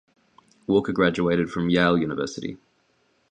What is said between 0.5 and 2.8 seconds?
Walker graduated from Yale University.